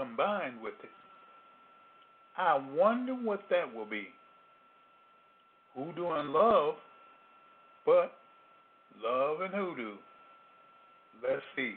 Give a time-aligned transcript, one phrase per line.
[0.00, 0.90] combined with it.
[2.36, 4.08] I wonder what that will be.
[5.74, 6.74] Hoodoo and love,
[7.84, 8.12] but
[9.04, 9.96] love and hoodoo.
[11.22, 11.74] Let's see.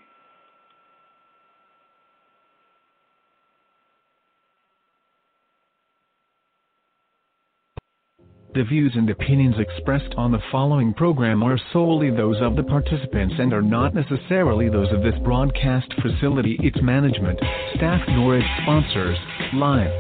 [8.54, 13.34] The views and opinions expressed on the following program are solely those of the participants
[13.40, 17.40] and are not necessarily those of this broadcast facility, its management,
[17.76, 19.18] staff, nor its sponsors.
[19.54, 19.92] Live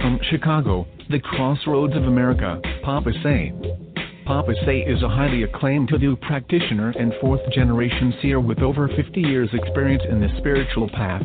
[0.00, 3.52] from Chicago, the crossroads of America, Papa Say.
[4.26, 9.20] Papa Say is a highly acclaimed hoodoo practitioner and fourth generation seer with over 50
[9.20, 11.24] years' experience in the spiritual path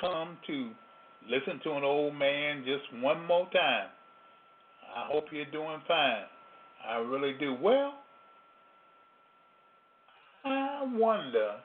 [0.00, 0.70] Come to
[1.28, 3.88] listen to an old man just one more time.
[4.96, 6.24] I hope you're doing fine.
[6.88, 7.56] I really do.
[7.60, 7.94] Well,
[10.44, 11.56] I wonder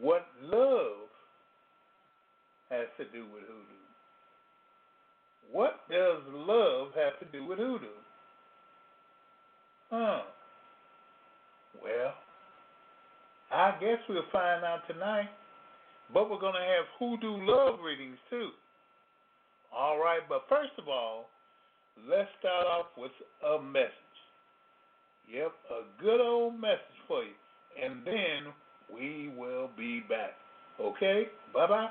[0.00, 1.08] what love
[2.70, 3.82] has to do with hoodoo.
[5.52, 7.86] What does love have to do with hoodoo?
[9.90, 10.22] Huh.
[11.82, 12.14] Well,
[13.52, 15.28] I guess we'll find out tonight.
[16.12, 18.50] But we're going to have hoodoo love readings too.
[19.74, 21.30] All right, but first of all,
[22.08, 23.12] let's start off with
[23.46, 23.92] a message.
[25.32, 27.32] Yep, a good old message for you.
[27.82, 28.52] And then
[28.92, 30.32] we will be back.
[30.80, 31.28] Okay?
[31.54, 31.88] Bye bye.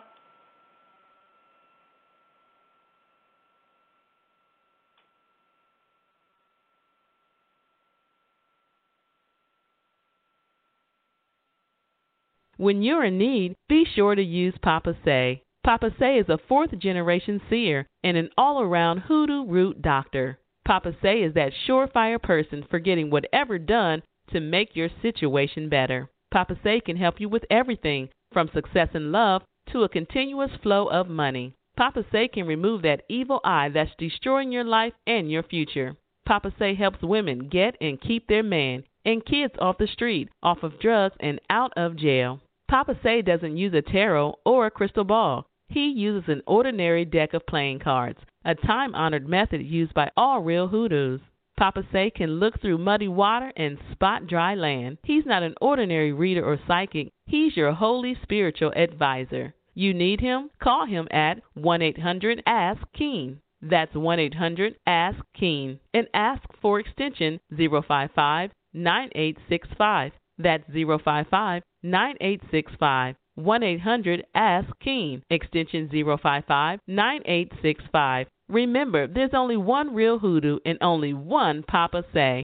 [12.61, 15.41] When you're in need, be sure to use Papa Say.
[15.63, 20.38] Papa Say is a fourth generation seer and an all around hoodoo root doctor.
[20.63, 26.11] Papa Say is that surefire person for getting whatever done to make your situation better.
[26.29, 29.41] Papa Say can help you with everything from success in love
[29.72, 31.55] to a continuous flow of money.
[31.75, 35.95] Papa Say can remove that evil eye that's destroying your life and your future.
[36.28, 40.61] Papa Say helps women get and keep their man and kids off the street, off
[40.61, 42.39] of drugs, and out of jail.
[42.71, 45.45] Papa Say doesn't use a tarot or a crystal ball.
[45.67, 50.39] He uses an ordinary deck of playing cards, a time honored method used by all
[50.39, 51.19] real hoodoos.
[51.57, 54.99] Papa Say can look through muddy water and spot dry land.
[55.03, 59.53] He's not an ordinary reader or psychic, he's your holy spiritual advisor.
[59.73, 60.49] You need him?
[60.63, 63.41] Call him at 1 800 Ask Keen.
[63.61, 70.13] That's 1 800 Ask Keen and ask for extension 055 9865.
[70.37, 73.15] That's 055 9865.
[73.35, 78.27] 1 800 Ask Keen, extension 055 9865.
[78.49, 82.43] Remember, there's only one real hoodoo and only one Papa Say.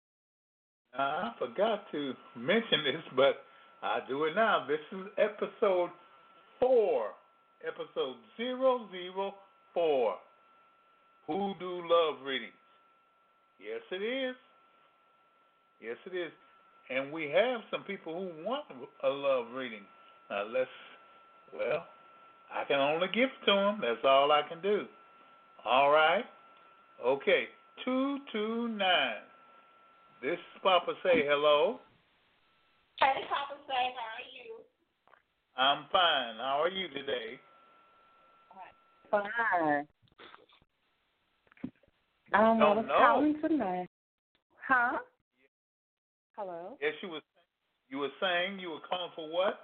[0.97, 3.43] I forgot to mention this, but
[3.83, 4.65] I do it now.
[4.67, 5.89] This is episode
[6.59, 7.07] 4.
[7.67, 10.15] Episode 004.
[11.27, 12.53] Hoodoo Love Readings.
[13.59, 14.35] Yes, it is.
[15.81, 16.31] Yes, it is.
[16.89, 18.65] And we have some people who want
[19.03, 19.84] a love reading.
[20.29, 20.69] Now let's,
[21.53, 21.85] well,
[22.53, 23.79] I can only give it to them.
[23.81, 24.85] That's all I can do.
[25.66, 26.23] All right.
[27.05, 27.45] Okay.
[27.84, 29.22] Two two nine.
[30.22, 31.79] This is Papa say hello.
[32.99, 34.63] Hey, Papa say how are you?
[35.57, 36.37] I'm fine.
[36.37, 37.40] How are you today?
[39.11, 39.85] Fine.
[42.33, 43.90] I was calling tonight.
[44.67, 44.97] Huh?
[46.37, 46.78] Hello.
[46.79, 47.23] Yes, you was.
[47.89, 49.59] You were saying you were calling for what?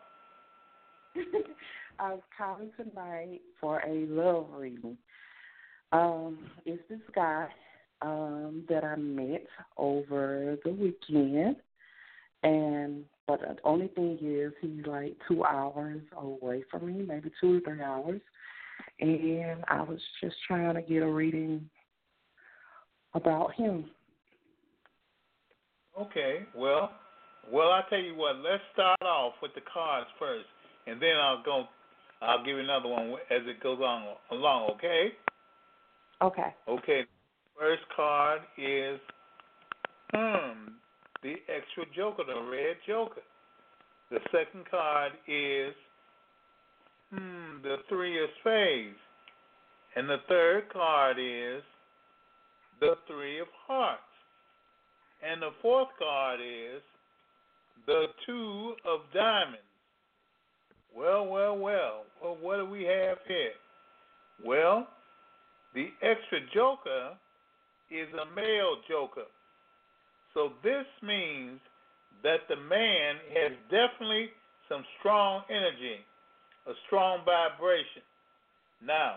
[1.99, 4.97] I was calling tonight for a love reading.
[5.91, 7.47] Um, it's this guy
[8.01, 9.45] um that I met
[9.77, 11.57] over the weekend
[12.41, 17.57] and but the only thing is he's like two hours away from me, maybe two
[17.57, 18.21] or three hours.
[18.99, 21.69] And I was just trying to get a reading
[23.13, 23.91] about him.
[25.99, 26.91] Okay, well,
[27.51, 28.37] well, I tell you what.
[28.37, 30.45] Let's start off with the cards first,
[30.87, 31.65] and then I'll go.
[32.21, 34.71] I'll give you another one as it goes on along.
[34.71, 35.11] Okay.
[36.21, 36.55] Okay.
[36.67, 37.01] Okay.
[37.59, 38.99] First card is
[40.13, 40.69] hmm
[41.21, 43.21] the extra joker, the red joker.
[44.09, 45.73] The second card is
[47.11, 48.97] hmm the three of spades,
[49.95, 51.61] and the third card is
[52.79, 54.01] the three of hearts.
[55.23, 56.81] And the fourth card is
[57.87, 59.59] the two of diamonds.
[60.95, 62.03] Well, well, well.
[62.21, 63.53] Well, what do we have here?
[64.45, 64.87] Well,
[65.73, 67.11] the extra joker
[67.89, 69.27] is a male joker.
[70.33, 71.59] So this means
[72.23, 74.29] that the man has definitely
[74.69, 75.99] some strong energy,
[76.67, 78.01] a strong vibration.
[78.85, 79.15] Now,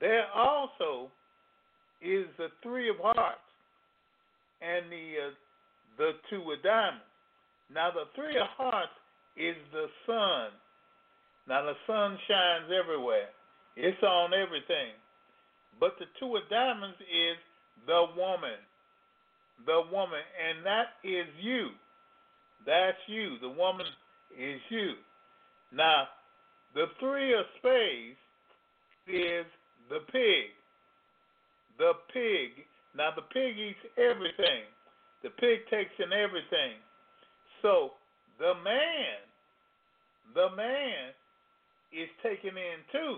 [0.00, 1.10] there also
[2.02, 3.40] is the three of hearts
[4.60, 5.34] and the uh,
[5.98, 7.04] the two of diamonds.
[7.72, 8.94] Now the three of hearts
[9.36, 10.54] is the sun.
[11.48, 13.30] Now the sun shines everywhere.
[13.76, 14.96] It's on everything.
[15.78, 17.36] But the two of diamonds is
[17.86, 18.60] the woman.
[19.66, 20.24] The woman.
[20.40, 21.68] And that is you.
[22.64, 23.36] That's you.
[23.40, 23.86] The woman
[24.38, 24.94] is you.
[25.72, 26.08] Now,
[26.74, 28.18] the three of spades
[29.06, 29.46] is
[29.88, 30.50] the pig.
[31.78, 32.64] The pig.
[32.96, 34.64] Now, the pig eats everything.
[35.22, 36.80] The pig takes in everything.
[37.60, 37.92] So,
[38.38, 39.20] the man,
[40.34, 41.12] the man
[41.92, 43.16] is taken in too.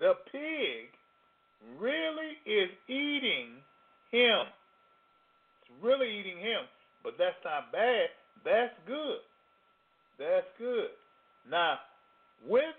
[0.00, 0.88] The pig
[1.78, 3.60] really is eating
[4.10, 4.48] him.
[5.62, 6.64] It's really eating him.
[7.02, 8.08] But that's not bad.
[8.44, 9.20] That's good.
[10.18, 10.88] That's good.
[11.50, 11.78] Now,
[12.46, 12.76] with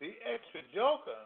[0.00, 1.22] the extra joker,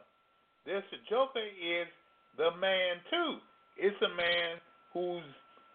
[0.64, 1.88] this joker is
[2.36, 3.38] the man too.
[3.76, 4.60] It's a man
[4.92, 5.28] who's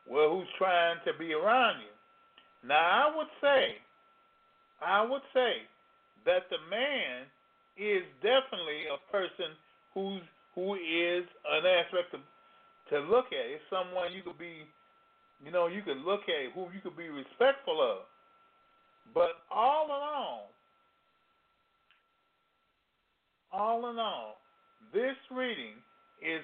[0.08, 1.94] well who's trying to be around you.
[2.68, 3.78] Now I would say
[4.82, 5.66] I would say
[6.26, 7.28] that the man
[7.78, 9.54] is definitely a person
[9.94, 10.24] who's
[10.56, 12.22] who is an aspect of,
[12.90, 13.46] to look at.
[13.46, 14.66] It's someone you could be
[15.44, 18.06] you know, you could look at who you could be respectful of.
[19.14, 20.50] But all in all,
[23.52, 24.42] all in all,
[24.94, 25.76] this reading
[26.22, 26.44] is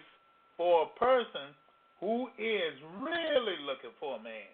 [0.58, 1.54] for a person
[2.00, 4.52] who is really looking for a man.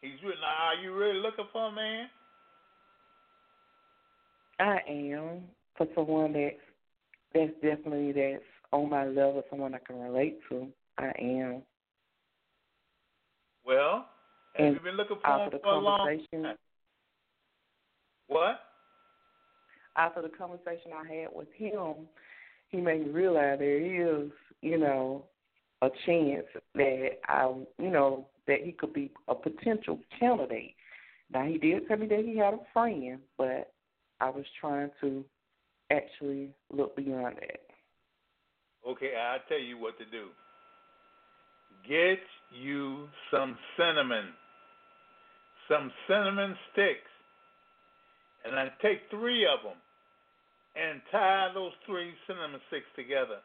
[0.00, 2.08] He's really, now, are you really looking for a man?
[4.60, 5.42] I am
[5.76, 6.54] for someone that's
[7.34, 10.68] that's definitely that's on my level, someone I can relate to.
[10.98, 11.62] I am.
[13.66, 14.06] Well,
[14.54, 16.56] have and you been looking for him for a long conversation, time?
[18.28, 18.60] What?
[19.96, 22.06] after the conversation I had with him,
[22.68, 24.30] he made me realize there is,
[24.62, 25.24] you know,
[25.82, 30.74] a chance that I, you know, that he could be a potential candidate.
[31.32, 33.72] Now he did tell me that he had a friend, but
[34.20, 35.24] I was trying to
[35.90, 37.60] actually look beyond that.
[38.88, 40.28] Okay, I'll tell you what to do.
[41.88, 42.20] Get
[42.62, 44.26] you some cinnamon,
[45.68, 47.10] some cinnamon sticks,
[48.44, 49.78] and I take three of them
[50.74, 53.38] and tie those three cinnamon sticks together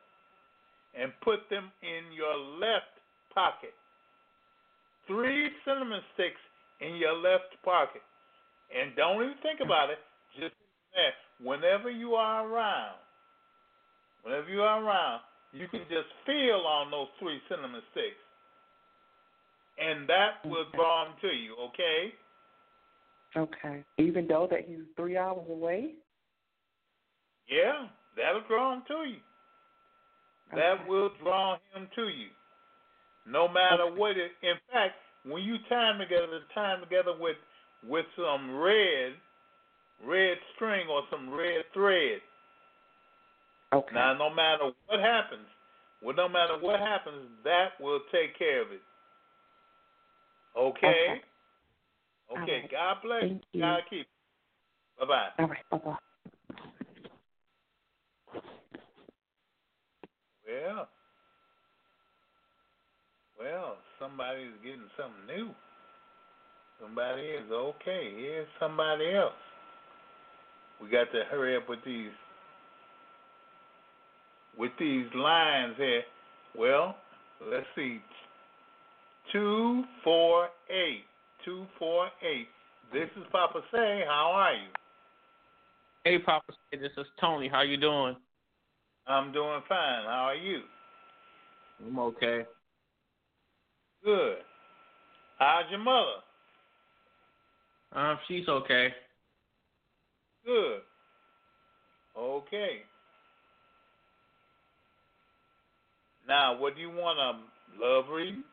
[0.98, 2.98] and put them in your left
[3.33, 3.74] pocket.
[5.07, 6.41] Three cinnamon sticks
[6.81, 8.01] in your left pocket.
[8.69, 10.00] And don't even think about it.
[10.39, 10.53] Just
[10.93, 12.98] that whenever you are around,
[14.24, 15.21] whenever you are around,
[15.51, 18.21] you can just feel on those three cinnamon sticks.
[19.79, 22.13] And that will draw them to you, okay?
[23.36, 23.83] Okay.
[23.98, 25.93] Even though that he's three hours away?
[27.50, 29.20] Yeah, that'll draw him to you.
[30.56, 32.29] That will draw him to you.
[33.25, 33.96] No matter Okay.
[34.00, 37.38] what it in fact, when you tie 'em together, tie 'em together with
[37.84, 39.20] with some red
[40.01, 42.22] red string or some red thread.
[43.74, 43.96] Okay.
[43.96, 45.48] Now no matter what happens,
[46.01, 48.82] well no matter what happens, that will take care of it.
[50.56, 50.88] Okay?
[50.88, 51.24] Okay.
[52.32, 52.72] Okay, right.
[52.72, 53.62] God bless Thank you.
[53.62, 54.08] God keep.
[55.00, 55.29] Bye bye.
[55.39, 55.70] All right.
[55.70, 56.00] Bye bye.
[60.50, 60.88] Well,
[63.39, 65.50] well, somebody's getting something new.
[66.82, 68.13] Somebody is okay.
[68.15, 69.34] Here's somebody else.
[70.82, 72.12] We got to hurry up with these
[74.58, 76.03] with these lines here.
[76.58, 76.96] Well,
[77.51, 78.00] let's see.
[79.32, 81.03] Two, four, eight.
[81.46, 82.48] 248.
[82.91, 84.03] This is Papa Say.
[84.06, 84.68] How are you?
[86.03, 86.79] Hey, Papa Say.
[86.79, 87.48] This is Tony.
[87.48, 88.15] How you doing?
[89.09, 90.05] I'm doing fine.
[90.05, 90.61] How are you?
[91.83, 92.45] I'm okay.
[94.03, 94.37] Good.
[95.39, 96.21] How's your mother?
[97.93, 98.93] Um, she's okay.
[100.45, 100.81] Good.
[102.15, 102.83] Okay.
[106.27, 107.17] Now, what do you want?
[107.17, 107.39] A
[107.83, 108.43] love reading?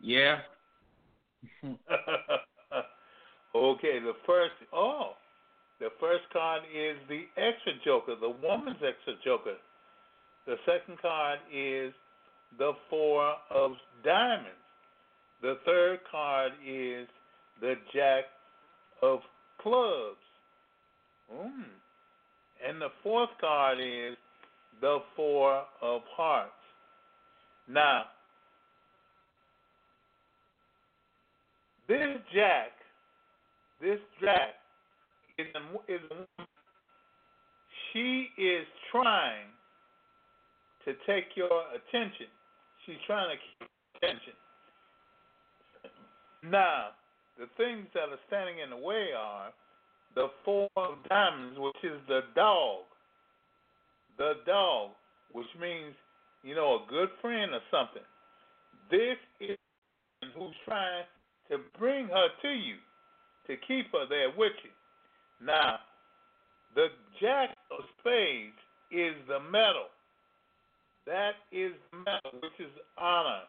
[0.00, 0.38] Yeah.
[1.64, 1.78] okay,
[3.98, 5.14] the first oh,
[5.80, 9.54] the first card is the extra joker, the woman's extra joker.
[10.46, 11.92] The second card is
[12.58, 13.72] the four of
[14.04, 14.50] diamonds.
[15.42, 17.06] The third card is
[17.60, 18.24] the jack
[19.02, 19.20] of
[19.60, 20.16] clubs.
[21.32, 21.64] Mm.
[22.66, 24.16] And the fourth card is
[24.80, 26.52] the four of hearts.
[27.68, 28.04] Now,
[31.88, 32.72] This Jack,
[33.80, 34.58] this Jack
[35.38, 36.42] is a, is a,
[37.92, 39.48] she is trying
[40.84, 42.26] to take your attention.
[42.84, 44.32] She's trying to keep attention.
[46.44, 46.94] Now,
[47.38, 49.52] the things that are standing in the way are
[50.14, 52.84] the four of diamonds, which is the dog.
[54.16, 54.90] The dog,
[55.32, 55.94] which means,
[56.42, 58.06] you know, a good friend or something.
[58.90, 59.58] This is
[60.34, 61.04] who's trying
[61.50, 62.76] to bring her to you,
[63.48, 64.70] to keep her there with you.
[65.44, 65.78] Now,
[66.74, 66.86] the
[67.20, 68.56] Jack of Spades
[68.90, 69.88] is the medal.
[71.06, 73.42] That is the medal, which is honor.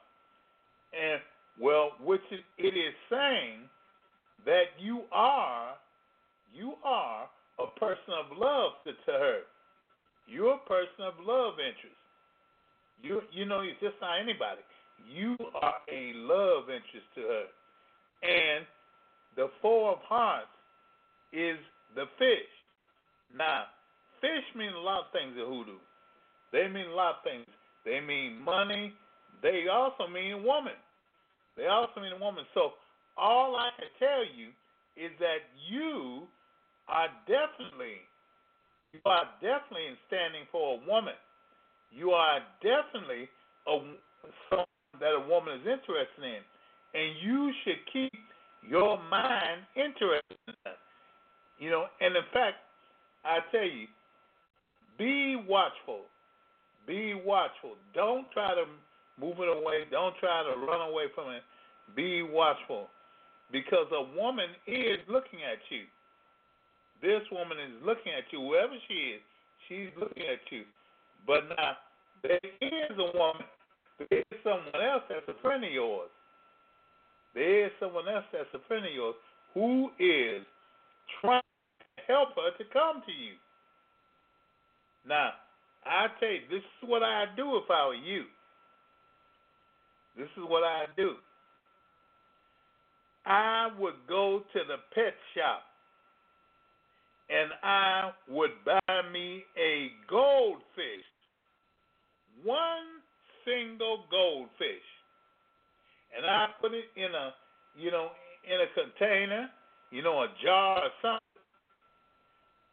[0.93, 1.21] And,
[1.59, 3.67] well, which is, it is saying
[4.45, 5.75] that you are,
[6.53, 7.27] you are
[7.59, 9.39] a person of love to, to her.
[10.27, 11.95] You're a person of love interest.
[13.01, 14.61] You, you know, you're just not anybody.
[15.09, 17.45] You are a love interest to her.
[18.23, 18.65] And
[19.35, 20.47] the four of hearts
[21.31, 21.57] is
[21.95, 22.51] the fish.
[23.35, 23.65] Now,
[24.21, 25.79] fish mean a lot of things in hoodoo.
[26.51, 27.45] They mean a lot of things.
[27.85, 28.93] They mean money.
[29.41, 30.77] They also mean woman.
[31.55, 32.45] They also mean a woman.
[32.53, 32.73] So
[33.17, 34.49] all I can tell you
[34.95, 36.27] is that you
[36.87, 38.01] are definitely
[38.93, 41.13] you are definitely standing for a woman.
[41.91, 43.29] You are definitely
[43.67, 43.77] a
[44.49, 46.41] someone that a woman is interested in
[46.93, 48.23] and you should keep
[48.67, 50.77] your mind interested.
[51.59, 52.57] You know, and in fact,
[53.25, 53.87] I tell you,
[54.97, 56.01] be watchful.
[56.85, 57.73] Be watchful.
[57.93, 58.65] Don't try to
[59.19, 59.85] move it away.
[59.91, 61.43] Don't try to run away from it.
[61.95, 62.87] Be watchful.
[63.51, 65.83] Because a woman is looking at you.
[67.01, 68.39] This woman is looking at you.
[68.39, 69.21] Whoever she is,
[69.67, 70.63] she's looking at you.
[71.25, 71.77] But now,
[72.23, 73.45] there is a woman,
[74.09, 76.09] there is someone else that's a friend of yours
[77.37, 79.15] there is someone else that's a friend of yours
[79.53, 80.41] who is
[81.21, 81.41] trying
[82.07, 83.35] help her to come to you.
[85.07, 85.31] Now,
[85.85, 88.23] I tell you, this is what I'd do if I were you.
[90.17, 91.15] This is what I'd do.
[93.25, 95.63] I would go to the pet shop
[97.29, 101.05] and I would buy me a goldfish.
[102.43, 103.03] One
[103.45, 104.87] single goldfish
[106.15, 107.33] and I put it in a,
[107.77, 108.09] you know,
[108.45, 109.49] in a container,
[109.91, 111.26] you know, a jar or something.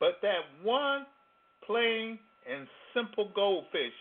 [0.00, 1.06] But that one
[1.66, 2.18] plain
[2.50, 3.92] and simple goldfish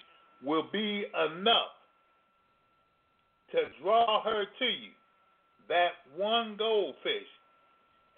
[0.44, 1.74] will be enough
[3.52, 4.92] to draw her to you.
[5.70, 7.30] That one goldfish.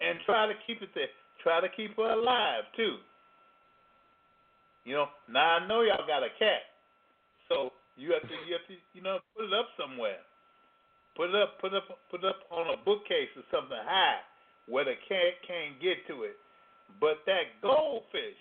[0.00, 1.08] And try to keep it there.
[1.42, 2.96] Try to keep her alive too.
[4.84, 6.68] You know, now I know y'all got a cat.
[7.48, 10.20] So you have to you have to, you know, put it up somewhere.
[11.16, 14.20] Put it up, put it up, put it up on a bookcase or something high
[14.68, 16.36] where the cat can't get to it.
[17.00, 18.36] But that goldfish.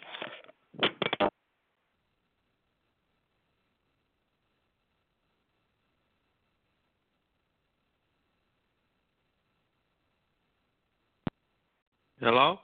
[12.19, 12.59] Hello?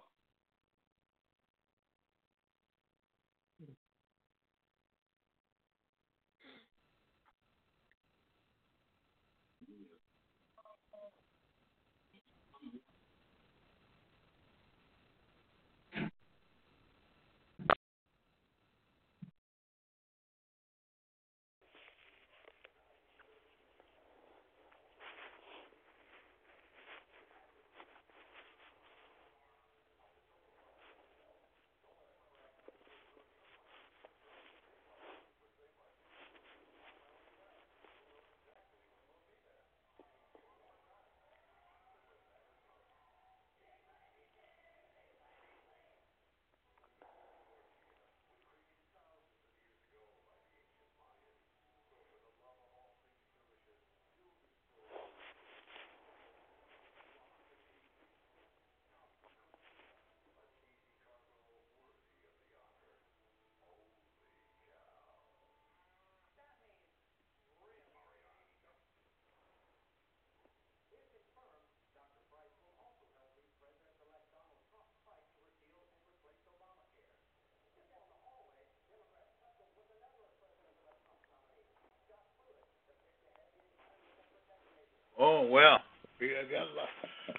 [85.22, 85.78] Oh well,
[86.20, 86.66] I got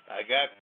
[0.08, 0.61] I got